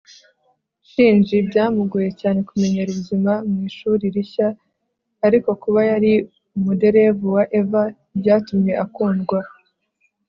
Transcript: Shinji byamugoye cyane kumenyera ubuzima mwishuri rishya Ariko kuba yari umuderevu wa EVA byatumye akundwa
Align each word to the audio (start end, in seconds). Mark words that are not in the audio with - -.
Shinji 0.89 1.35
byamugoye 1.49 2.09
cyane 2.21 2.39
kumenyera 2.47 2.89
ubuzima 2.91 3.31
mwishuri 3.49 4.03
rishya 4.15 4.47
Ariko 5.27 5.49
kuba 5.61 5.79
yari 5.91 6.13
umuderevu 6.57 7.25
wa 7.35 7.43
EVA 7.59 7.83
byatumye 8.19 8.73
akundwa 8.85 9.39